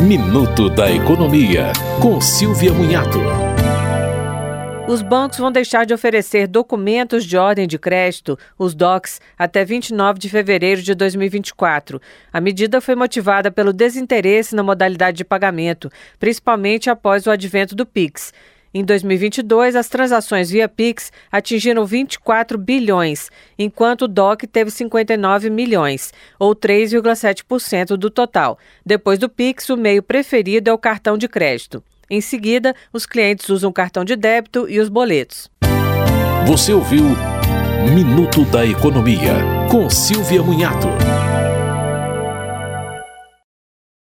[0.00, 3.18] Minuto da Economia, com Silvia Munhato.
[4.86, 10.18] Os bancos vão deixar de oferecer documentos de ordem de crédito, os DOCs, até 29
[10.18, 11.98] de fevereiro de 2024.
[12.30, 17.86] A medida foi motivada pelo desinteresse na modalidade de pagamento, principalmente após o advento do
[17.86, 18.34] PIX.
[18.76, 26.12] Em 2022, as transações via Pix atingiram 24 bilhões, enquanto o DOC teve 59 milhões,
[26.38, 28.58] ou 3,7% do total.
[28.84, 31.82] Depois do Pix, o meio preferido é o cartão de crédito.
[32.10, 35.50] Em seguida, os clientes usam cartão de débito e os boletos.
[36.46, 37.02] Você ouviu
[37.94, 39.36] Minuto da Economia,
[39.70, 40.88] com Silvia Munhato.